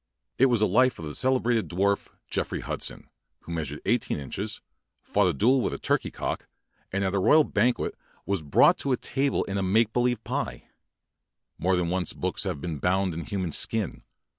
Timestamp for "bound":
12.79-13.13